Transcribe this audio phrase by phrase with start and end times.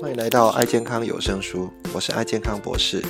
[0.00, 3.02] 欢迎来到爱健康有声书，我是爱健康博士。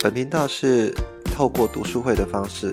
[0.00, 0.94] 本频道是
[1.24, 2.70] 透过读书会的方式，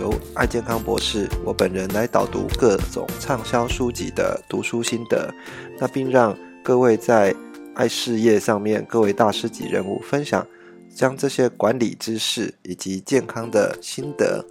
[0.00, 5.32] 由爱健康博士我本人来导读各种畅销书籍的读书心得，
[5.78, 7.32] 那并让各位在
[7.76, 10.44] 爱事业上面各位大师级人物分享，
[10.92, 14.44] 将这些管理知识以及健康的心得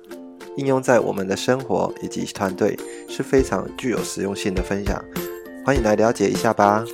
[0.55, 2.79] 应用在我们的生活以及团队，
[3.09, 5.03] 是非常具有实用性的分享。
[5.65, 6.85] 欢迎来了解一下吧。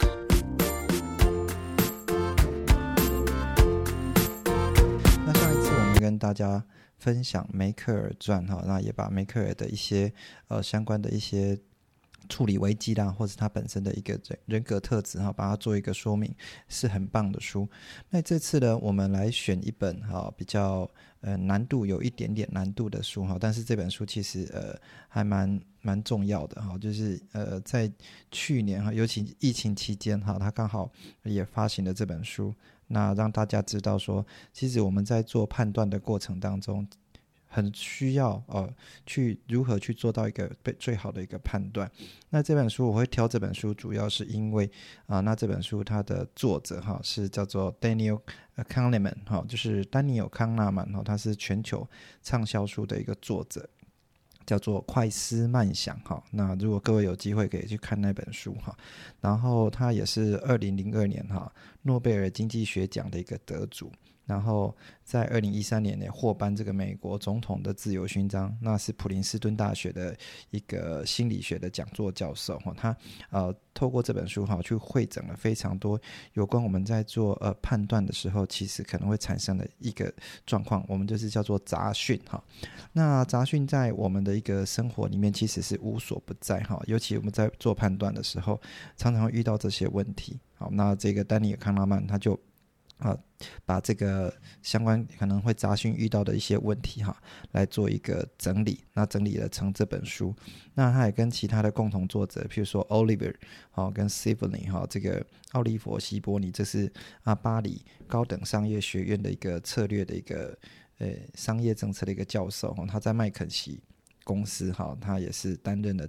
[6.26, 6.66] 大家
[6.98, 10.12] 分享梅克尔传哈，那也把梅克尔的一些
[10.48, 11.56] 呃相关的一些
[12.28, 16.34] 处理危机啦，或者他本身的一个人人格特质哈，把它做一个说明，
[16.68, 17.70] 是很棒的书。
[18.10, 20.90] 那这次呢，我们来选一本哈比较
[21.22, 24.76] 呃难度有一点点难度的书哈，但是这本书其实呃
[25.08, 27.92] 还蛮蛮重要的哈，就是呃在
[28.32, 32.52] 去年哈，尤其疫情期间哈，他刚好也发行了这本书。
[32.88, 36.88] 那让大家知道说，其实我们在做判断的过程当中，
[37.48, 38.70] 很需要呃
[39.06, 41.90] 去如何去做到一个被最好的一个判断。
[42.30, 44.70] 那这本书我会挑这本书，主要是因为
[45.08, 48.20] 啊，那这本书它的作者哈是叫做 Daniel
[48.58, 51.88] Kahneman 哈，就是丹尼尔康纳曼哈，他是全球
[52.22, 53.70] 畅销书的一个作者。
[54.46, 58.76] 叫做《快思慢想》哈，那如果各位有机会可以去看那本书哈，
[59.22, 63.92] 然后他也是二零零二年哈诺贝尔经济学奖的一个得主。
[64.26, 70.16] 然后在二零一三年呢，获颁这个美国总统的自由勋章，那是普林斯顿大学的
[70.50, 72.98] 一个心理学的讲座教授哈，他
[73.30, 76.00] 呃透过这本书哈，去会诊了非常多
[76.34, 80.12] 有关我们在做呃判断的时候，其实可能会产生的一个
[80.46, 82.44] 状况，我们就是叫做杂讯哈。
[82.94, 88.60] 那杂讯在我们的一个生活里面其实是无所不在哈，尤其我们在做判断的时候，
[88.98, 90.40] 常常会遇到这些问题。
[90.56, 92.40] 好，那这个丹尼尔康拉曼他就。
[92.98, 93.18] 啊，
[93.66, 97.16] 把这个相关可能会杂讯遇到的一些问题哈，
[97.52, 100.34] 来做一个整理，那整理了成这本书。
[100.74, 103.36] 那他也跟其他的共同作者，譬如说 Oliver
[103.72, 106.92] 好跟 s i v n y 哈，这个奥利弗西波尼，这是
[107.24, 110.58] 啊巴黎高等商业学院的一个策略的一个
[111.00, 113.82] 呃商业政策的一个教授哈，他在麦肯锡
[114.24, 116.08] 公司哈，他也是担任了。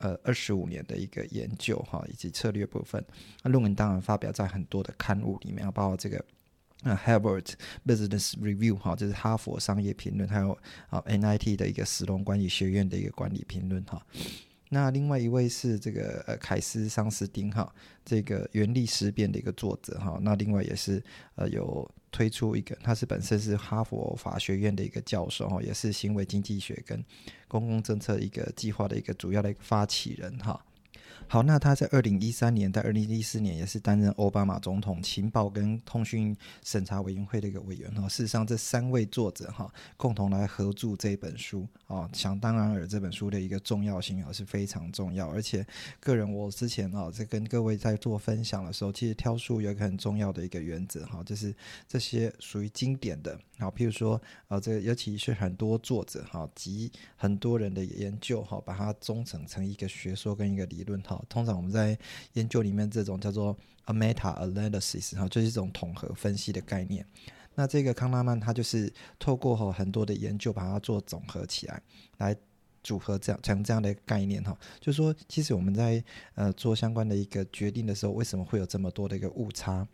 [0.00, 3.04] 呃，二十五年的一个研究哈，以及策略部分，
[3.42, 6.24] 那论文当然发表在很多的刊物里面，包括这个
[6.84, 7.52] 呃 Harvard
[7.86, 10.56] Business Review 哈，就是哈佛商业评论，还有
[10.88, 14.02] 啊 NIT 的一个史隆管理学院的一个管理评论哈。
[14.70, 17.70] 那另外一位是这个呃凯斯桑斯丁哈，
[18.02, 20.18] 这个原力思辨的一个作者哈。
[20.22, 21.02] 那另外也是
[21.34, 27.04] 呃有推出一个，他是本身是哈佛法学院的一个教授哈，也是行为经济学跟
[27.48, 30.64] 公共政策一个计划的一个主要的一个发起人哈。
[31.32, 38.08] 好，那他在二零一三年到二零一四年也是担任奥巴马总统情报跟通讯审查委员会的一个委员哈。
[38.08, 45.30] 事实上，这三位作者哈共同来合著这本书啊，想当然尔这本书的一个重要性啊是非常重要。
[45.30, 45.64] 而且，
[46.00, 51.54] 个人我之前啊在跟各位在做分享的时候，其实挑书有一个很重要的一个原则哈，就是
[51.86, 53.38] 这些属于经典的。
[53.60, 61.22] 好，譬如说，呃，这个尤其是很多作者哈及很多人的研究哈，把它中成成一个学说跟一个理论哈。
[61.28, 61.96] 通常我们在
[62.32, 63.54] 研究里面，这种叫做
[63.84, 67.06] a meta analysis 哈，就是一种统合分析的概念。
[67.54, 71.82] 那这个康拉曼他就是透过哈很多的研究，把它做总合起来，
[72.16, 72.34] 来
[72.82, 74.56] 组合这样成这样的概念哈。
[74.80, 76.02] 就是说其实我们在
[76.34, 79.86] 呃做相关的一个决定的时候，为什么会有这么多的一个误差？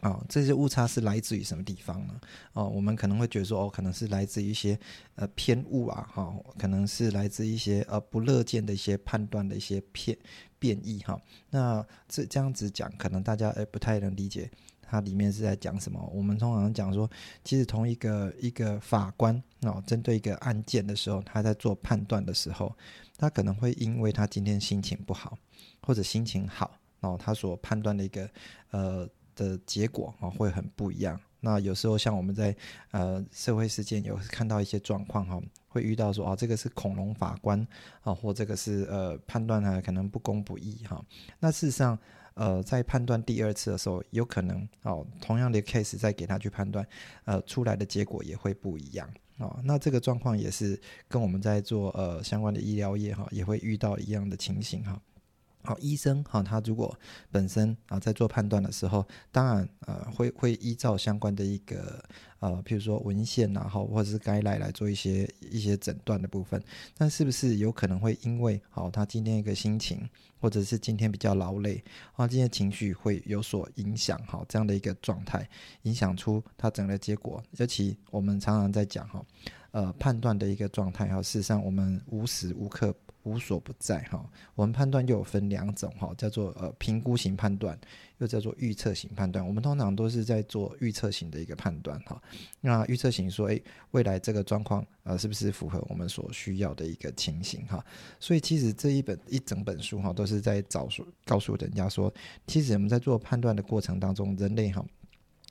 [0.00, 2.18] 啊，这些误差是来自于什么地方呢？
[2.54, 4.78] 哦，我们可能会觉得说，哦，可能是来自于一些
[5.16, 10.16] 呃偏误啊，哈，可能是来自一些呃不乐见的一些判断的一些偏
[10.58, 11.20] 变异哈。
[11.50, 14.50] 那这这样子讲，可能大家诶不太能理解
[14.80, 16.00] 它里面是在讲什么。
[16.14, 17.06] 我们通常讲说，
[17.44, 22.74] 其实同一个一个法官哦，针对一个案件的时候，他在做判断的时候，
[23.18, 25.36] 他可能会因为他今天心情不好
[25.82, 26.70] 或者心情好，
[27.00, 28.30] 然后他所判断的一个
[28.70, 29.06] 呃。
[29.34, 31.20] 的结果啊会很不一样。
[31.42, 32.54] 那有时候像我们在
[32.90, 37.66] 呃社会事件有看到一些状况哈，会遇到说啊这个是恐龙法官
[38.02, 41.02] 啊，或这个是呃判断呢可能不公不义哈。
[41.38, 41.98] 那事实上
[42.34, 46.86] 呃在判断第二次的时候，有可能哦同样的 case 再给他去判断，
[47.24, 49.58] 呃出来的结果也会不一样啊。
[49.64, 50.78] 那这个状况也是
[51.08, 55.00] 跟我们在做呃相关的医疗业哈也会遇到一样的情形哈。
[55.62, 56.98] 好，医生哈，他如果
[57.30, 62.02] 本身啊在做判断的时候，当然呃会会依照相关的一个
[62.38, 66.62] 呃，譬如说文献然后或者是该来来做一些一些诊断的部分，
[66.96, 70.08] 但是不是有可能会因为好他今天一个心情，
[70.40, 71.84] 或者是今天比较劳累
[72.16, 75.46] 啊，今天情绪会有所影响哈，这样的一个状态
[75.82, 79.22] 影响出他整个结果，尤其我们常常在讲哈，
[79.72, 82.94] 呃判断的一个状态哈，事实上我们无时无刻。
[83.22, 84.24] 无所不在哈，
[84.54, 87.78] 我们判断又有分两种哈，叫做呃评估型判断，
[88.18, 89.46] 又叫做预测型判断。
[89.46, 92.20] 我们通常都是在做预测型的一个判断哈。
[92.60, 97.84] 那预测型说，诶，未来这个状况呃是不是符合我们所需要的一个情形哈？
[98.18, 102.12] 所以其实这一本一整本书哈，都是在找说告诉人家说，
[102.46, 104.84] 其实我们在做判断的过程当中，人类哈。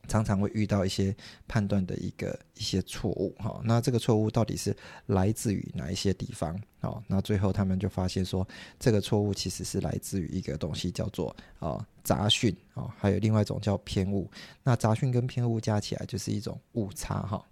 [0.09, 1.15] 常常会遇到一些
[1.47, 4.75] 判断的一个一些错误，哈，那这个错误到底是
[5.05, 6.59] 来自于哪一些地方？
[6.81, 8.45] 哦，那最后他们就发现说，
[8.79, 14.29] 这个错误其实是来自于一个东西叫做啊杂讯，啊，还有另外一种叫偏误。
[14.63, 17.45] 那杂讯跟偏误加起来就是一种误差，哈。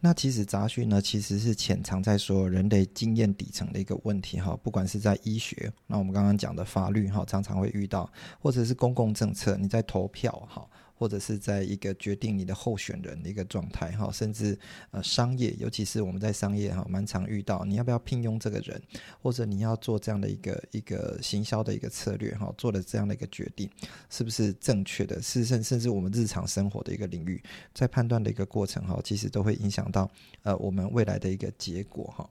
[0.00, 10.68] 那其实杂讯呢，其实是潜藏在所有人类经验底层的一个问题，哈，不管是在医学，那我们刚刚讲的法律，哈，常常会遇到，或者是公共政策，你在投票，哈。
[10.96, 14.58] 或者是在一个决定你的候选人的一个状态哈，甚至
[14.90, 18.80] 呃商业，尤其是我们在商业哈，蛮常遇到你要不要聘用这个人，
[19.20, 23.68] 或者你要做这样的一个一个行销的一个策略哈，做的这样的一个决定
[24.08, 25.20] 是不是正确的？
[25.20, 27.42] 是甚甚至我们日常生活的一个领域，
[27.74, 30.10] 在判断的一个过程哈，其实都会影响到
[30.42, 32.28] 呃我们未来的一个结果哈。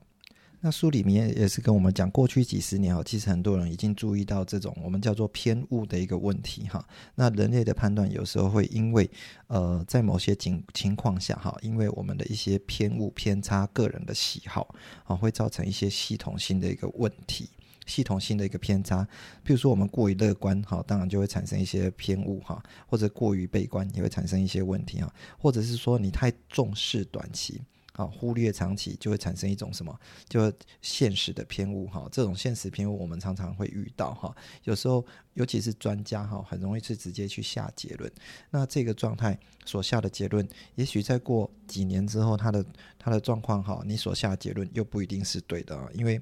[0.66, 6.82] 那书里面也是跟我们讲，过去几十年哈，其实很多人已经注意到这种我们叫做偏误的一个问题哈。
[7.16, 9.10] 那人类的判断有时候会因为
[9.48, 14.74] 呃，在某些情情况下哈，因为我们的一些偏误偏差、个人的喜好
[15.04, 17.50] 啊，会造成一些系统性的一个问题，
[17.84, 19.06] 系统性的一个偏差。
[19.42, 27.60] 比如说我们过于乐观哈，当然就会产生一些偏误哈，或者过于悲观也会产生一些问题哈，或者是说你太重视短期。
[27.94, 29.96] 啊，忽略长期就会产生一种什么？
[30.28, 30.52] 就
[30.82, 32.08] 现实的偏误哈。
[32.10, 34.34] 这种现实偏误我们常常会遇到哈。
[34.64, 35.04] 有时候，
[35.34, 38.10] 尤其是专家哈，很容易是直接去下结论。
[38.50, 42.64] 那这个状态所下的结论，也许再过几年之后，他的
[42.98, 45.78] 他的状况哈，你所下的结论又不一定是对的。
[45.94, 46.20] 因为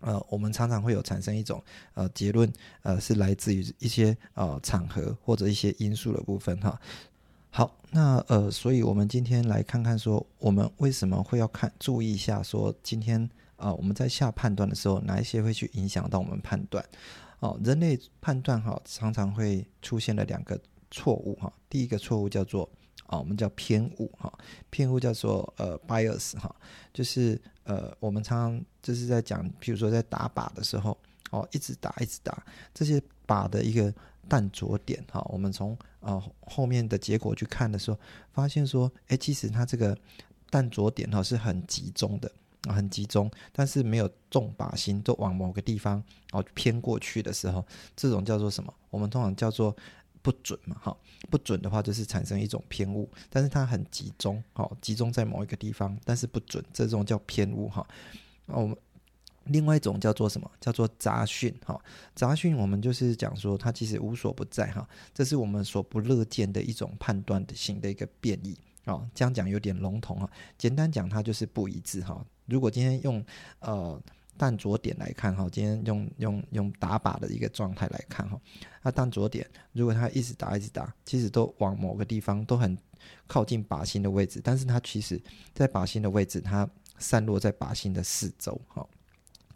[0.00, 1.62] 呃，我们常常会有产生一种
[1.94, 6.78] 呃结论，呃，是来自于一些呃场合或者一些因素的部分哈。
[7.56, 13.26] 好，那呃，所以我们今天来看看说，我们为什么会要看注意一下说，今天
[13.56, 16.84] 啊，我们在下判断的时候，哪一些会去影响到我们判断？
[17.40, 20.60] 哦，人类判断哈，常常会出现了两个
[20.90, 21.50] 错误哈。
[21.70, 22.68] 第一个错误叫做
[23.06, 24.30] 啊，我们叫偏误哈，
[24.68, 26.54] 偏误叫做呃 bias 哈，
[26.92, 30.94] 就是呃，我们常常就是在讲，比如说在打靶的时候，
[31.30, 33.92] 哦，一直打一直打，这些靶的一个。
[34.28, 37.98] 弹着点哈，我们从呃后面的结果去看的时候，
[38.32, 39.96] 发现说，哎，其实它这个
[40.50, 42.28] 弹着点哈是很集中的
[42.66, 46.02] 啊，很集中，但是没有重靶心都往某个地方
[46.32, 47.64] 哦偏过去的时候，
[47.94, 48.74] 这种叫做什么？
[48.90, 49.72] 我们通常叫做
[50.22, 50.96] 不准嘛，哈，
[51.30, 57.86] 不准的话就是产生一种偏误，但是它很集中，哦，集中在某一个地方，但是不准，这种叫偏误哈，
[58.46, 58.76] 那我们。
[59.46, 60.50] 另外一种叫做什么？
[60.60, 61.80] 叫做杂讯哈。
[62.14, 64.88] 杂讯我们就是讲说，它其实无所不在哈。
[65.14, 69.08] 这是我们所不乐见的一种判断的型的一个变异啊。
[69.14, 70.30] 这样讲有点笼统哈。
[70.58, 72.24] 简单讲，它就是不一致哈。
[72.46, 73.24] 如果今天用
[73.60, 74.00] 呃
[74.38, 78.38] 弹着点来看哈，今天用用用打靶的一个状态来看哈，
[78.82, 82.76] 那弹着点如果它一直打一直打，其实都往某个地方都很
[83.26, 85.20] 靠近靶心的位置，但是它其实
[85.54, 86.68] 在靶心的位置，它
[86.98, 88.86] 散落在靶心的四周哈。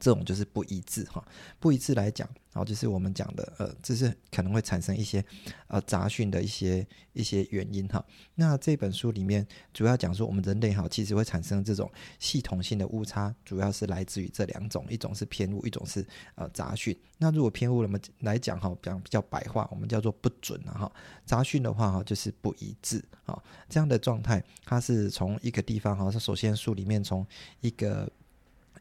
[0.00, 1.22] 这种就是不一致哈，
[1.60, 5.22] 不一致来讲，然后就是我们讲的，呃，这是可能会产生一些
[5.68, 8.04] 呃杂讯的一些一些原因哈。
[8.34, 11.88] 那这本书里面主要讲说，我们人类哈其实会产生这种
[12.18, 16.04] 系统性的误差，主要是来自于这两种，一种是偏误，一种是
[16.34, 16.98] 呃杂讯。
[17.18, 20.90] 那如果偏误那么来讲哈，讲比较白话，我们叫做不准了哈。
[21.26, 23.38] 杂讯的话哈，就是不一致啊，
[23.68, 27.26] 这样的状态，它是从一个地方哈，它首先书里面从
[27.60, 28.10] 一个。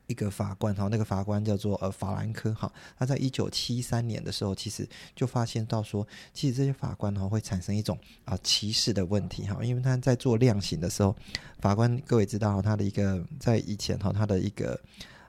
[0.10, 11.16] 一个法官哈，那个法官叫做呃法兰科哈，他在一九七三年的时候，其实就发现到说，其实这些法官哈会产生一种啊歧视的问题哈，因为他在做量刑的时候，
[11.60, 14.82] 法官各位知道他的一个在以前哈他的一个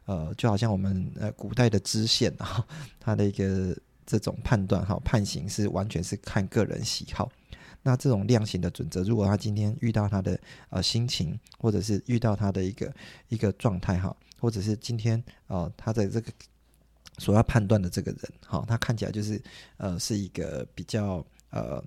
[0.07, 2.67] 呃就好像我们呃古代的知县哈，
[2.99, 7.31] 他的一个这种判断哈判刑是完全是看个人喜好，
[7.83, 12.91] 那这种量刑的准则，如果他今天遇到他的呃心情，或者是遇到他的一个
[13.29, 14.17] 一个状态哈。
[14.41, 16.33] 或者是今天啊，他的这个
[17.19, 19.41] 所要判断的这个人，哈，他看起来就是
[19.77, 21.83] 呃是一个比较呃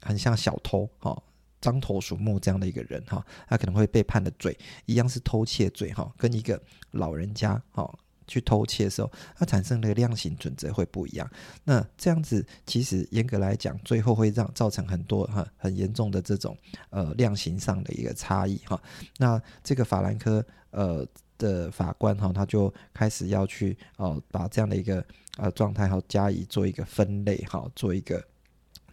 [0.00, 1.16] 很像小偷，哈，
[1.60, 7.98] 獐头鼠目这样的一个人，哈，他可能会被判的罪一样是偷窃罪，哈，跟一个老人家，哈。
[8.24, 11.30] 去偷窃的时候，它产生的量刑准则会不一样。
[11.64, 16.56] 那这样子，其实严格来讲，最后会让造成很多哈很严重的这种
[16.90, 18.80] 呃量刑上的一个差异哈。
[19.18, 21.06] 那这个法兰科呃
[21.42, 25.04] 的法官哈，他就开始要去哦把这样的一个
[25.38, 28.24] 呃状态哈加以做一个分类哈，做一个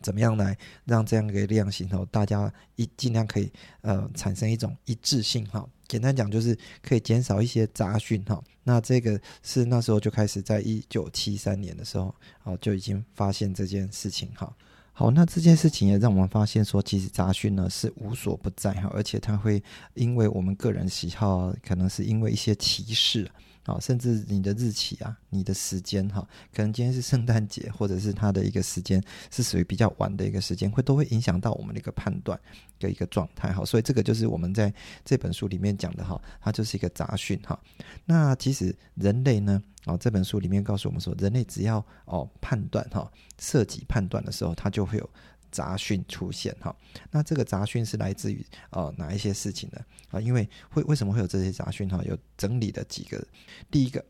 [0.01, 3.51] 怎么样来让这样一个量刑哈，大家一尽量可以
[3.81, 5.63] 呃产生一种一致性哈。
[5.87, 12.13] 简单讲就是可以减少一些杂讯哈，那这个是那时候就开始在一九七三年的时候
[12.43, 14.51] 哦就已经发现这件事情哈。
[14.99, 19.63] 好，那这件事情也让我们发现说，其实杂讯呢是无所不在哈，而且它会
[19.93, 23.25] 因为我们个人喜好，可能是因为一些歧视。
[23.69, 32.39] 啊，甚至你的日期啊，你的时间哈，可能今天是圣诞节，或者是它的一个时间是属于比较晚的一个时间，会都会影响到我们的一个判断
[32.79, 33.63] 的一个状态哈。
[33.63, 34.73] 所以这个就是我们在
[35.05, 37.59] 这本书里面讲的哈，它就是一个杂讯哈。
[38.05, 45.09] 那其实人类呢，哦，这本书里面告诉我们说，人类只要哦判断哈，涉及判断的时候，它就会有。
[45.51, 46.75] 杂讯出现哈，
[47.11, 49.79] 那这个杂讯是来自于呃哪一些事情呢？
[50.09, 52.01] 啊，因为会为什么会有这些杂讯哈？
[52.03, 53.23] 有整理的几个，
[53.69, 54.03] 第一个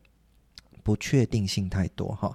[0.82, 2.34] 不确定性太多哈，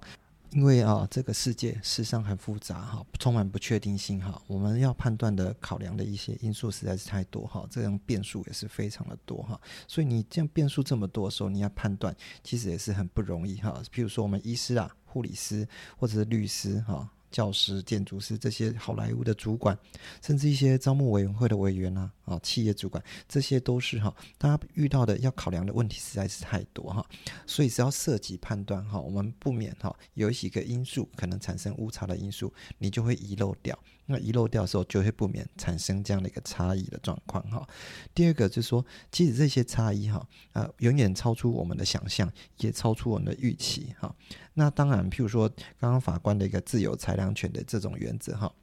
[0.51, 13.81] 因为啊这个世界事实上很复杂哈，充满不确定性哈，我们要判断的考量的一些因素实在是太多哈，这样变数也是非常的多哈，所以你这样变数这么多的时候，你要判断其实也是很不容易哈。
[13.91, 17.09] 譬如说我们医师啊、护理师或者是律师哈。
[17.35, 19.77] 教师、建筑师这些好莱坞的主管，
[20.21, 27.05] 甚至一些招募委员会的委员啊，啊，企业主管，这些都是哈，大家遇到的要考量的问题实在是太多哈，
[27.45, 33.77] 所以只要涉及判断哈，我们不免哈有几个因素可能产生误差的因素，你就会遗漏掉。
[34.07, 37.67] 那遗漏掉的时候，就会不免产生这样的一个差异的状况哈。
[38.13, 44.15] 第二个就是说，其实这些差异哈，呃，远远超出我们的想象，也超出我们的预期哈。
[44.53, 48.53] 那当然，譬如说刚刚法官的一个自由裁量权的这种原则哈，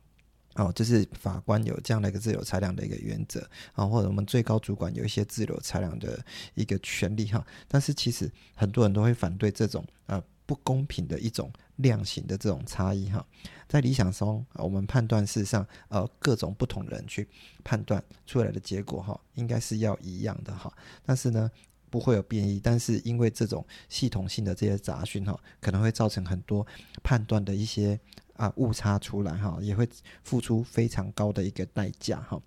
[0.54, 3.40] 哦，就是法官有这样的一个自由裁量的一个原则
[3.72, 7.44] 啊，或者我们最高主管有一些自由裁量的一个权利哈。
[7.66, 10.22] 但是其实很多人都会反对这种呃
[10.52, 11.50] 不公平的一种。
[11.76, 13.26] 量刑的这种差异哈，
[13.66, 17.26] 在理想中，我们判断事实上，呃，各种不同人去
[17.64, 20.72] 判断出来的结果哈，应该是要一样的哈。
[21.04, 21.50] 但是呢，
[21.90, 22.60] 不会有变异。
[22.60, 26.64] 但是因为这种系统性的这些杂讯哈，可能会造成很多
[27.02, 27.98] 判断的一些
[28.34, 29.88] 啊误差出来哈，也会
[30.22, 32.40] 付出非常高的一个代价哈。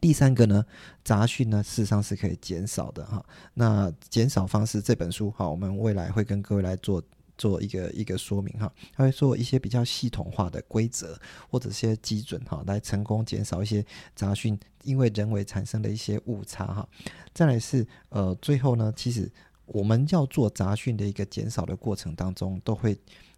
[0.00, 0.64] 第三个呢，
[1.02, 3.24] 杂讯呢，事实上是可以减少的哈。
[3.54, 7.02] 那减少方式，这本书哈，我们未来会跟各位来做。
[7.40, 11.18] 做一个一个说明哈，他会做一些比较系统化的规则
[11.50, 13.82] 或者一些基准哈，来成功减少一些
[14.14, 16.86] 杂讯，因为人为产生的一些误差哈。
[17.32, 19.32] 再来是呃，最后呢，其实
[19.64, 22.94] 我们要做杂讯的一个减少的过程当中，都会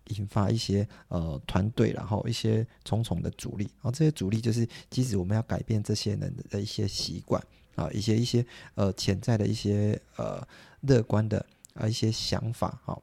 [0.08, 7.40] 引发一些呃团队，然后一些重重的阻力，然后这些阻力就是，即使我们要改变这些人的一些习惯
[7.76, 8.44] 啊，一些一些
[8.74, 10.44] 呃潜在的一些呃
[10.80, 13.00] 乐观的啊一些想法哈。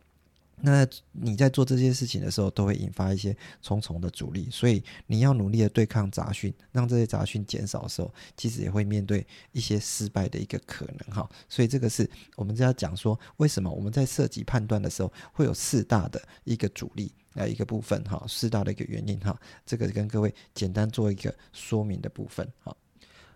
[0.62, 11.30] 那你在做这些事情的时候，都会引发一些重重的阻力，所以你要努力的对抗杂讯，让这些杂讯减少的时候，其实也会面对一些失败的一个可能哈。
[11.48, 19.40] 所以这个是我们在要讲说，为什么我们在涉及判断的时候会有四大的一个阻力啊一个部分哈，四大的一个原因哈。
[19.66, 22.76] 这个跟各位简单做一个说明的部分哈。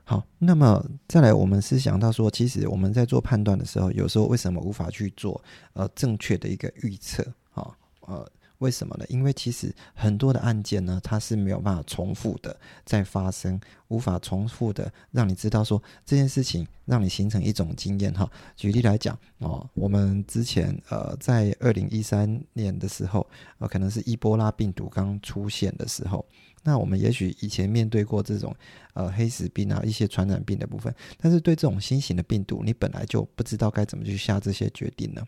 [0.05, 5.41] 好，那么再来，我们是想到说，其实我们在做判断的时候，有时候为什么无法去做
[5.71, 7.71] 呃正确的一个预测啊？
[8.01, 9.05] 呃，为什么呢？
[9.07, 13.57] 因为其实很多的案件呢，它是没有办法重复的在发生，
[13.87, 18.29] 无法重复的让你知道说这件事情，让你形成一种经验哈。
[18.57, 23.25] 举例来讲哦，我们之前呃在二零一三年的时候，
[23.59, 26.25] 呃可能是伊波拉病毒刚出现的时候。
[26.63, 28.55] 那我们也许以前面对过这种，
[28.93, 35.21] 呃，黑死病啊，一些传染病的部分，但是对这种新型的病毒，你本来就不知道该怎么去下这些决定呢？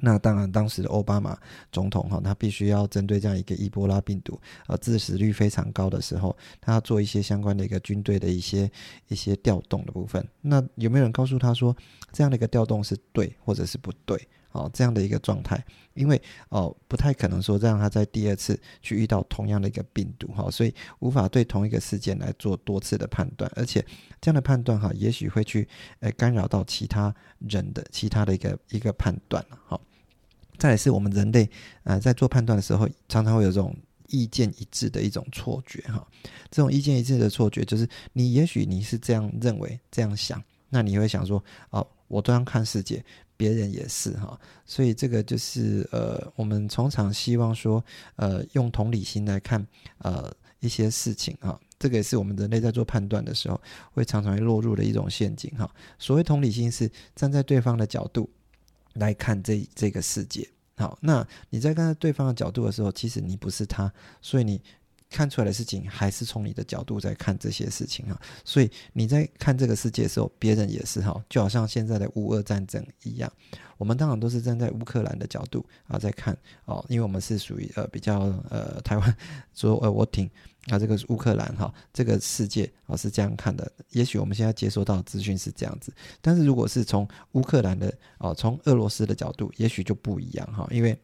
[0.00, 1.36] 那当然，当时的奥巴马
[1.72, 8.70] 总统哈，他必须要针对这样一个伊波拉病毒，呃，致死率非常高的时候，他要做一些相关的一个军队的一些
[9.08, 10.24] 一些调动的部分。
[10.40, 11.76] 那有没有人告诉他说，
[12.12, 14.16] 这样的一个调动是对或者是不对？
[14.52, 15.62] 哦，这样的一个状态，
[15.94, 23.84] 因为哦不太可能说让他在第二次去遇到同样的一个病毒哈，所以无法对同一个事件来做多次的判断，而且
[24.20, 25.68] 这样的判断哈，也许会去
[26.00, 29.80] 呃干扰到其他人的其他的一个一个判断了哈。
[30.56, 31.48] 再来是我们人类
[31.84, 33.76] 呃在做判断的时候，常常会有这种
[34.08, 36.04] 意见一致的一种错觉哈。
[36.50, 43.04] 这种意见一致的错觉，就是你也许你是这样认为、这样想，那你会想说哦，我这样看世界，
[43.38, 44.38] 别人也是哈。
[44.66, 47.82] 所以这个就是呃，我们通常希望说
[48.16, 49.66] 呃，用同理心来看
[50.00, 50.30] 呃
[50.60, 51.58] 一些事情哈。
[51.78, 53.58] 这个也是我们人类在做判断的时候，
[53.92, 55.70] 会常常会落入的一种陷阱哈。
[55.98, 58.28] 所谓同理心，是站在对方的角度
[58.94, 60.46] 来看这这个世界。
[60.76, 64.60] 好，那你在看对方的角度的时候，其实你不是他，所以你
[65.10, 68.20] 看出来的事情还是从你的角度在看这些事情啊。
[68.44, 73.32] 所以你在看这个世界的时候，别人也是哈，就好像现在的乌俄战争一样。
[73.76, 79.16] 我们当然都是站在乌克兰的角度啊在看哦，因为我们是属于呃比较呃台湾
[79.54, 80.28] 说呃我挺
[80.66, 91.00] 啊这个乌克兰哈这个世界啊是这样看的，也许我们现在接收到资讯是这样子，但是如果是从乌克兰的哦从俄罗斯的角度，也许就不一样哈，因为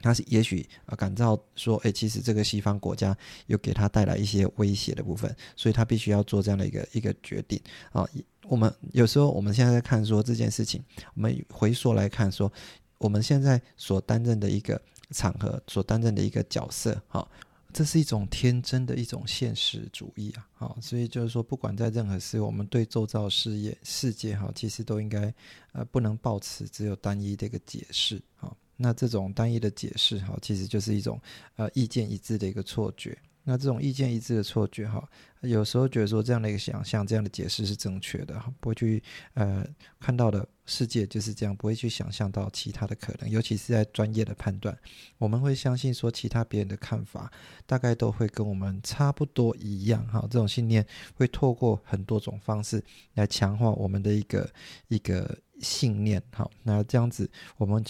[0.00, 3.16] 他是也许啊感到说哎其实这个西方国家
[3.46, 7.60] 有给他带来一些威胁的部分，所以他必须要做这样的一个一个决定
[7.92, 8.08] 啊。
[8.48, 10.82] 我们有时候，我们现在在看说这件事情，
[11.14, 12.52] 我们回溯来看说，
[12.98, 14.80] 我们现在所担任的一个
[15.12, 17.28] 场合，所担任的一个角色，哈，
[17.72, 25.32] 这是一种天真的一种现实主义啊，好，所以就是说，不管在任何事，我们对周遭事业世界，哈，其实都应该
[25.70, 31.20] 呃不能抱持只有单一的一个解释，好，那这种单一的解释，哈，其实就是一种
[31.56, 33.16] 呃意见一致的一个错觉。
[33.42, 35.02] 那这种意见一致的错觉，哈，
[35.40, 39.02] 有时候觉得说这样的一个想象、这样的解释是正确的，不会去
[39.34, 39.66] 呃
[39.98, 44.78] 看到的世界就是这样，不会去想象到其他的可能，尤其是在专业的判断，
[45.18, 47.32] 我们会相信说其他别人的看法
[47.66, 52.82] 大概都会跟我们差不多一样，哈，这种信念会透过很多种方式
[53.14, 54.48] 来强化我们的一个
[54.88, 57.82] 一个信念，好，那这样子我们。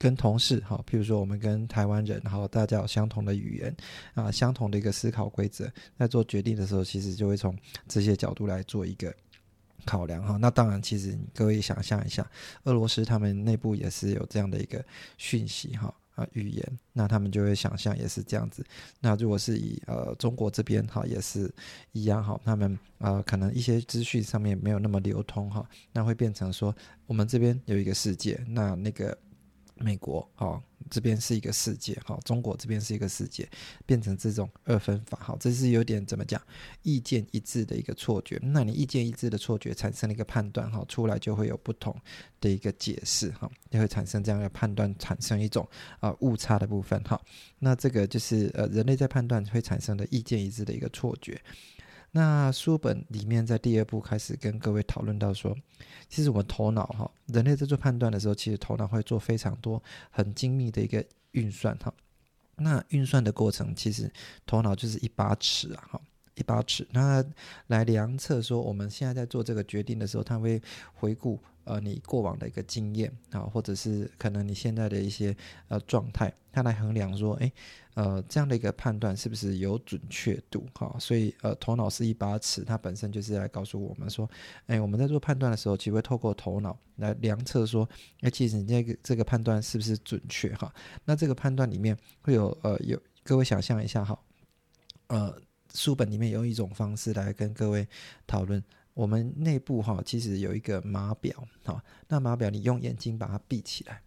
[0.00, 3.76] 跟同事哈，譬如说我们跟台湾人，然后大家有相同的语言
[4.14, 7.54] 啊，相同的一个思考规则，在做决定的时候，其实就会从
[7.86, 9.14] 这些角度来做一个
[9.84, 10.38] 考量哈。
[10.38, 12.26] 那当然，其实各位想象一下，
[12.64, 14.82] 俄罗斯他们内部也是有这样的一个
[15.18, 18.64] 讯息哈啊语言，那他们就会想象也是这样子。
[19.00, 21.52] 那如果是以呃中国这边哈也是
[21.92, 29.14] 一样哈，他们啊可能一些资讯上面没有那么流通哈，那会变成说我们这边有一个世界，那那个。
[29.80, 33.48] 美国哈这边是一个世界哈，中国这边是一个世界，
[33.86, 36.40] 变成这种二分法哈，这是有点怎么讲，
[36.82, 38.38] 意见一致的一个错觉。
[38.42, 41.94] 那你意见一致的错觉产生了一个判断哈，出来就会有不同
[42.40, 45.66] 的一个解释哈，就会产生这样的判断，产生一种
[46.00, 47.20] 啊误差的部分哈。
[47.58, 51.40] 那这个就是呃人类在判断会产生的意见一致的一个错觉。
[52.12, 55.56] 那书本里面在第二部开始跟各位讨论到说，
[56.08, 61.92] 其实我们头脑哈，人类在做判断的时候，其实头脑会做非常多很精密的一个运算哈。
[62.56, 64.12] 那运算的过程，其实
[64.44, 66.00] 头脑就是一把尺啊哈，
[66.40, 67.24] 一把尺，那
[67.68, 70.60] 来量测说我们现在在做这个决定的时候，它会
[70.94, 71.38] 回顾。
[71.64, 75.36] 呃，你过往的一个经验啊，或者是可能你现在的一些
[75.68, 77.52] 呃状态，它来衡量说，哎，
[77.94, 80.96] 呃，这样的一个判断是不是有准确度哈？
[80.98, 84.28] 所以呃，头脑是一把尺，它本身就是来告诉我们说，
[84.66, 87.88] 哎，我们在做判断的时候，其实会透过头脑来量测说，
[88.22, 90.74] 哎，其实你这个这个判断是不是准确哈？
[91.04, 94.18] 那这个判断里面会有呃有各位想象一下哈，
[95.08, 95.40] 呃，
[95.74, 97.86] 书本里面用一种方式来跟各位
[98.26, 98.62] 讨论。
[98.92, 101.82] 我们内部哈，其实有一个码表哈。
[102.08, 104.02] 那码表你用眼睛把它闭起来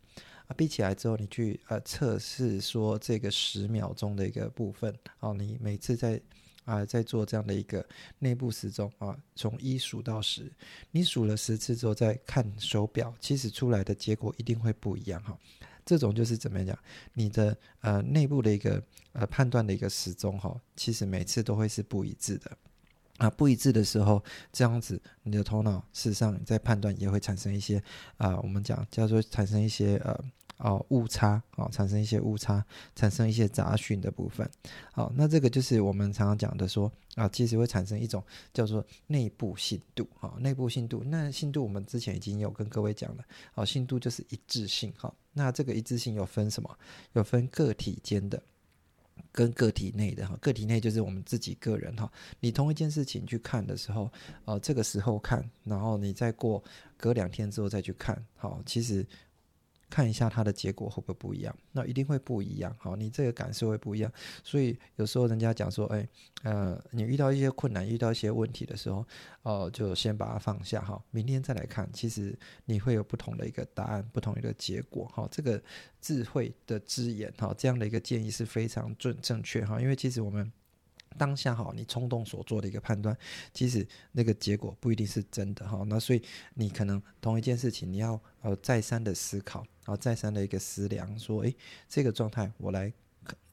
[0.45, 5.34] 啊，闭起来之后，你去呃测试说这个十秒钟的一个部分哦。
[5.34, 6.21] 你每次在
[6.65, 7.84] 啊在做这样的一个
[8.19, 10.52] 内部时钟啊，从一数到十，
[10.91, 15.36] 你数了十次之后再看手表，其实出来的结果一定会不一样哈。
[15.85, 16.77] 这种就是怎么讲，
[17.13, 18.81] 你的呃内部的一个
[19.13, 22.57] 呃判断的一个时钟哈，其实每次都会是不一致的。
[23.17, 27.81] 啊，不一致的时候，这样子，你的头脑事实上在判断也会产生一些
[28.17, 30.19] 啊，我们讲叫做产生一些呃
[30.57, 32.63] 哦误差啊，产生一些误差，
[32.95, 34.49] 产生一些杂讯的部分。
[34.91, 41.03] 好，那这个就是我们常常讲的说啊，其实会产生一种叫做内部信度哈，内部信度。
[41.05, 45.13] 那信度我们之前已经有跟各位讲了，好，信度就是一致性哈。
[45.33, 46.77] 那这个一致性有分什么？
[47.13, 48.41] 有分个体间的。
[49.31, 52.11] 跟个体内的哈，个体内就是我们自己个人哈。
[52.39, 54.11] 你同一件事情去看的时候，
[54.45, 56.63] 呃，这个时候看，然后你再过
[56.97, 59.05] 隔两天之后再去看，好，其实
[59.93, 61.56] 看一下它的结果会不会不一样？
[61.71, 62.75] 那一定会不一样。
[62.79, 64.12] 好，你这个感受会不一样。
[64.43, 66.10] 所以有时候人家讲说，哎，
[66.41, 69.06] 呃，你遇到一些困难，遇到一些问题的时候，
[69.43, 71.88] 哦，就先把它放下哈，明天再来看。
[71.93, 75.06] 其实你会有不同的一个答案，不同的一个结果。
[75.13, 75.62] 哈，这个
[76.01, 80.51] 智慧的之言哈，这样的一个建议是非常正正确哈，因为其实我们。
[81.17, 83.17] 当下哈，你冲动所做的一个判断，
[83.54, 85.84] 其实那个结果不一定是真的哈。
[85.88, 86.21] 那所以
[86.54, 91.56] 你可能同一件事情，你要呃再三的思考，然后再三的一个思量，说，诶，
[91.88, 92.91] 这个状态我来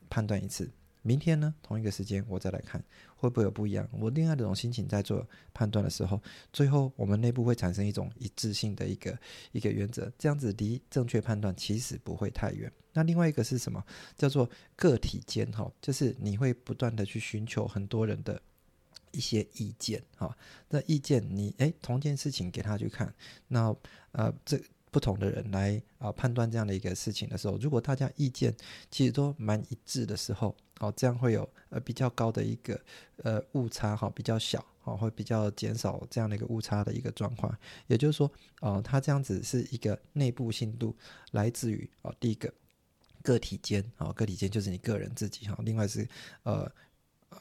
[0.09, 0.71] 判断一次。
[1.03, 2.83] 明天呢，同一个时间我再来看，
[3.17, 3.89] 会不会有不一样？
[3.93, 6.21] 我另外一种心情在做判断的时候，
[6.53, 9.19] 最后我们内部会产生一种一致性的一个
[9.53, 12.71] 一个原则，这样子离正确判断其实不会太远。
[12.93, 13.83] 那另外一个是什么？
[14.17, 18.41] 叫做个体间哈，就是你会不断的去寻求很多人的
[19.13, 20.37] 一些意见哈。
[20.69, 23.15] 那意见你诶，同一件事情给他去看，
[23.49, 23.75] 那
[24.13, 24.61] 呃这。
[24.91, 28.55] 不同的人来啊判断这样的一个事情的时候，如果大家意见
[28.91, 32.81] 其实都蛮一致的时候，哦，这样会有呃比较高的一个
[33.23, 37.57] 呃误差哈，比较小哈，会比较减少这样的一个误差的一个状况。
[37.87, 40.97] 也就是说，哦，它这样子是一个内部信度
[41.33, 42.53] 来自于哦第一个
[43.23, 46.09] 个体间啊，个体间就是你个人自己哈，另外是
[46.43, 46.71] 呃。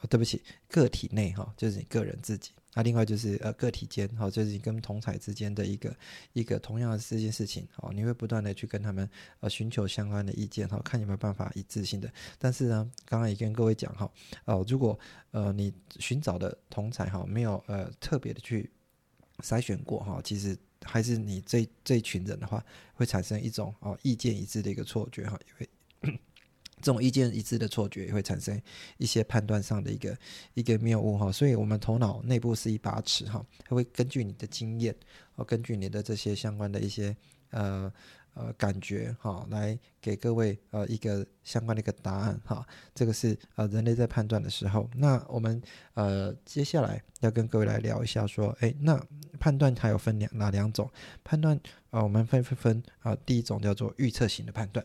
[0.08, 2.52] 对不起，个体内哈，就是你个人自己。
[2.76, 5.96] 那另外就是呃，个体间哈，就是你跟同彩之间的一个
[6.34, 12.12] 一个同样的这件事情哦，你会不断的去跟他们呃寻求相关的意见哈，看有没有办法一致性的。
[12.38, 14.12] 但是呢，刚刚也跟各位讲哈，
[14.46, 14.98] 哦，如果
[15.32, 18.70] 呃你寻找的同彩哈没有呃特别的去
[19.40, 25.70] 筛选过哈，其实还是你这这群人的话，会产生一种哦意见一致的一个错觉哈，因为。
[26.90, 28.60] 这种意见一致的错觉也会产生
[28.98, 30.18] 一些判断上的一个
[30.56, 34.96] 一个谬误哈，所以我们头脑内部是一把尺哈，它会根据你的经验，
[35.36, 37.16] 哦，根据你的这些相关的一些
[37.52, 37.94] 呃
[38.34, 42.66] 呃感觉哈，来给各位呃一个相关的一个答案哈。
[42.96, 45.62] 这个是呃人类在判断的时候，那我们
[45.94, 49.00] 呃接下来要跟各位来聊一下说，哎，那
[49.40, 50.90] 判断它有分两哪两种
[51.24, 51.56] 判断
[51.92, 52.02] 啊？
[52.02, 54.84] 我们分分分啊，第一种叫做预测型的判断。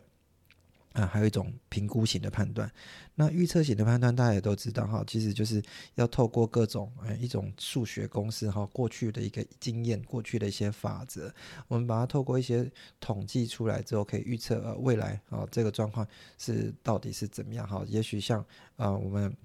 [0.94, 2.70] 啊，还有一种评估型的判断。
[3.16, 5.62] 那预测型的判断，大家也都知道哈，其实就是
[5.96, 11.30] 要透过各种呃一种数学公式哈，过去的一个经验，过去的一些法则，
[11.68, 16.06] 我们把它透过一些统计出来之后，可以预测呃未来啊这个状况
[16.38, 17.84] 是到底是怎么样哈。
[17.86, 18.44] 也许像
[18.76, 19.36] 啊我们。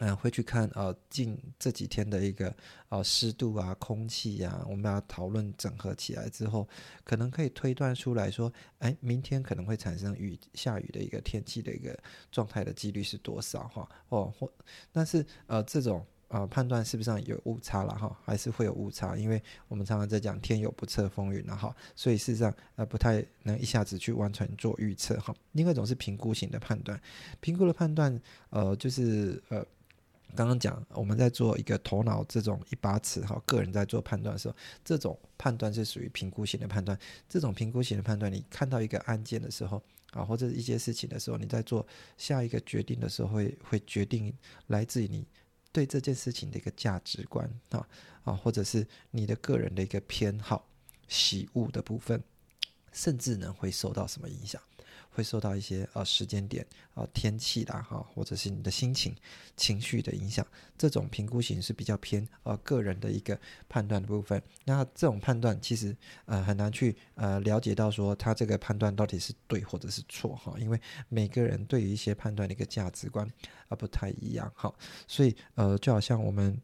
[0.00, 2.54] 嗯，会去看呃近这几天的一个
[2.88, 6.68] 呃湿度啊、空气呀，我们把它讨论整合起来之后，
[7.02, 11.98] 可能可以推断出来说，哎，明天可能会产生雨下雨的一个天气的一个
[12.30, 13.88] 状态的几率是多少哈？
[14.10, 14.48] 哦，或
[14.92, 18.16] 但是呃这种呃判断是不是有误差了哈？
[18.24, 25.34] 还是会有误差，因为我们常常在讲天有不测风云了哈，所以事实上呃不太能一下子去完全做预测哈。
[25.52, 27.00] 另外一种是评估型的判断，
[27.40, 28.16] 评估的判断
[28.50, 29.66] 呃就是呃。
[30.36, 36.96] 刚刚讲，我们在做一个头脑这种一把尺哈，个人在做判断的时候，这种判断是属于评估型的判断。
[37.28, 41.84] 这种评估型的判断，你看到一个案件的时候啊，或者一些事情的时候，你在做
[42.16, 44.32] 下一个决定的时候，会会决定
[44.68, 45.26] 来自于你
[45.72, 47.88] 对这件事情的一个价值观啊
[48.22, 50.68] 啊，或者是你的个人的一个偏好、
[51.08, 52.22] 喜恶的部分，
[52.92, 54.60] 甚至呢会受到什么影响？
[55.18, 59.12] 会受到一些呃时间点啊天气啦哈，或者是你的心情
[59.56, 60.46] 情绪的影响，
[60.78, 63.36] 这种评估型是比较偏呃个人的一个
[63.68, 64.40] 判断的部分。
[64.64, 73.28] 那这种判断其实呃很难去呃了解到说他这个判断到底是对或者是错哈，因为每个人对于一些判断的一个价值观
[73.68, 74.72] 啊不太一样哈，
[75.08, 76.56] 所以呃就好像我们。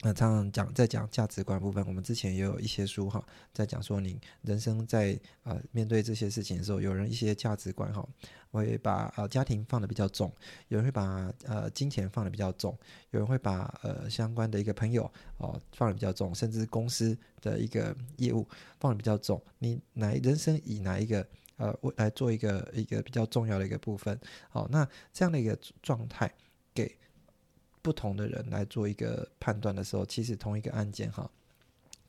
[0.00, 3.20] 那常常讲在讲价值观部分，我们之前也有一些书哈，
[3.52, 8.08] 在讲说你人生在呃面对这些事情的时候，有人一些价值观哈，
[8.52, 10.32] 会把呃家庭放的比较重，
[10.68, 12.78] 有人会把呃金钱放的比较重，
[13.10, 15.02] 有人会把呃相关的一个朋友
[15.38, 18.46] 哦放的比较重，甚至公司的一个业务
[18.78, 19.42] 放的比较重。
[19.58, 24.16] 你哪人生以哪一个呃来做一个一个比较重要的一个部分？
[24.48, 26.32] 好，那这样的一个状态。
[27.82, 31.30] 不同的人来做一个判断的时候，其实同一个案件哈，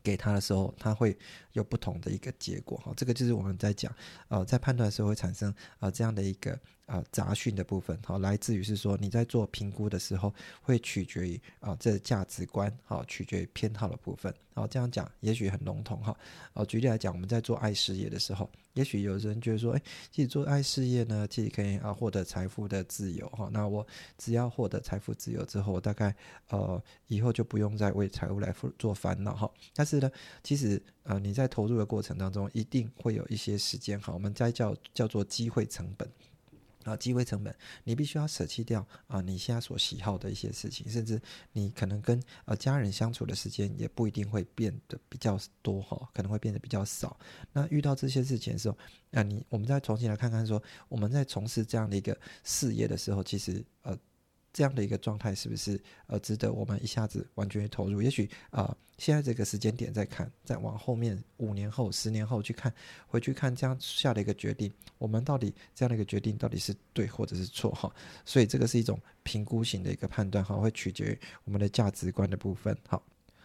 [0.02, 1.16] 给他的时候，他会
[1.52, 2.92] 有不同的一个结果哈。
[2.96, 3.94] 这个就是我们在讲，
[4.28, 14.34] 呃，在判断的时候会产生啊这样的一个啊杂讯的部分哈，来自于是说你在做评估的时候，会取决于啊这价值观哈，取决于偏好的部分。
[14.54, 16.16] 然后这样讲也许很笼统哈。
[16.54, 18.50] 哦，举例来讲，我们在做爱事业的时候。
[18.74, 19.78] 也许有人觉得说，哎，
[20.10, 23.48] 自己做爱事业呢，其实可以啊获得财富的自由哈。
[23.52, 26.14] 那我只要获得财富自由之后，我大概
[26.48, 29.50] 呃以后就不用再为财务来做烦恼哈。
[29.74, 30.10] 但是呢，
[30.42, 36.08] 其实呃你在投入的过程当中，一定会有一些时间哈，我们再叫叫做机会成本。
[36.84, 41.20] 啊，机会成本，你必须要舍弃掉啊，你现在所喜好的一些事情，甚至
[41.52, 47.18] 你可能跟呃家人相处的时间也不一定会变得比较多哈，可能会变得比较少。
[47.52, 48.76] 那遇到这些事情的时候，
[49.10, 53.98] 那你我们再重新来看看说，我们在从事这样的一个事业的时候，其实呃。
[54.52, 58.02] 这样的一个状态是不是呃值得我们一下子完全投入？
[58.02, 62.72] 也许啊，现在这个时间点再看，再往后面五年后、十年后去看，
[63.06, 67.92] 回去看这样下的一个决定，我们到底这样的一个决定到底是对或者是错哈？
[68.24, 72.76] 所以这个是一种评估型的一个判断哈，会取决于我们的价值观的部分。
[72.88, 73.02] 好，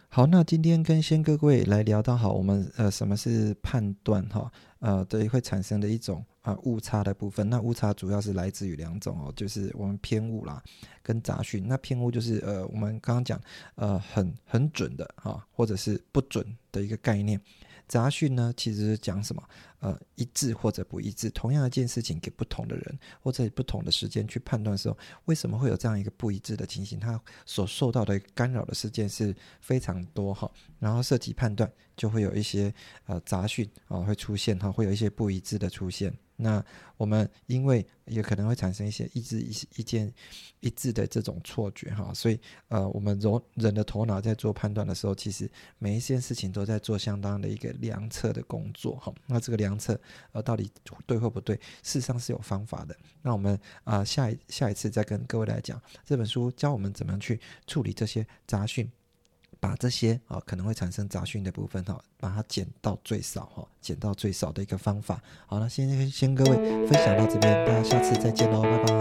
[0.09, 4.51] 好，那今天跟先各位来聊到好，我们呃什么是判断哈？
[4.79, 6.23] 呃，对，会产生的一种。
[6.45, 10.61] 啊，误差的部分，那误差主要是来自于两种哦，就是我们偏误啦，
[11.01, 11.67] 跟杂讯。
[11.67, 13.41] 那偏误就是呃，我们刚刚讲
[13.73, 17.41] 呃，很很准的哈，或者是不准的一个概念。
[17.87, 19.43] 杂讯呢，其实是讲什么？
[19.79, 26.99] 呃，一致或者不一致，同样一件事情给不同的人或者不同的时间去判断的时候，为什么会有这样一个不一致的情形？
[26.99, 32.73] 它所受到的干扰的事件是非常多哈，然后涉及判断就会有一些
[33.05, 36.11] 呃杂讯啊会出现哈，会有一些不一致的出现。
[36.37, 36.63] 那
[36.97, 40.13] 我们因为也可能会产生一些一致一一件
[40.59, 49.13] 一致的这种错觉哈，所以呃，我们人人的头脑在做判断的时候，其实每一件事情都在做相当的一个量测的工作哈。
[49.27, 49.99] 那这个量测
[50.31, 50.69] 呃到底
[51.05, 52.95] 对或不对，事实上是有方法的。
[53.21, 58.91] 那我们啊下一下一次再跟各位来讲这本书教我们怎么样去处理这些杂讯。
[59.67, 65.19] 把这些啊可能会产生杂讯的部分哈，把它减到最少哈，减到最少的一个方法。
[65.47, 68.93] 好了，先先各位分享到这边，大家下次再见喽，拜拜。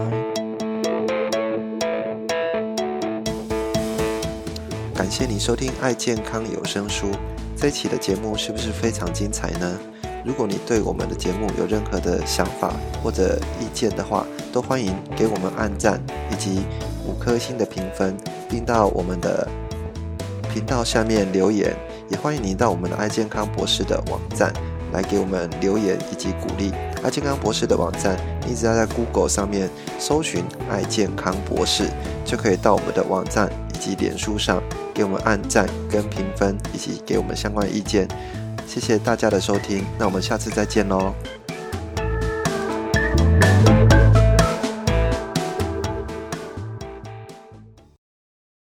[4.95, 7.11] 感谢你收听爱健康有声书，
[7.55, 9.79] 这期的节目是不是非常精彩呢？
[10.25, 12.73] 如果你对我们的节目有任何的想法
[13.03, 16.01] 或者意见的话，都欢迎给我们按赞
[16.31, 16.63] 以及
[17.05, 18.17] 五颗星的评分，
[18.49, 19.47] 并到我们的。
[20.55, 21.75] 频道下面留言，
[22.07, 24.53] 也欢迎您到我们的爱健康博士的网站
[24.93, 26.71] 来给我们留言以及鼓励。
[27.03, 31.89] 爱健康博士的网站，你只要在 Google 上面搜寻“爱健康博士”，
[32.23, 34.63] 就可以到我们的网站以及脸书上
[34.93, 38.07] 给我们按赞跟评分，以及给我们相关意见。
[38.65, 41.13] 谢谢大家的收听，那我们下次再见喽。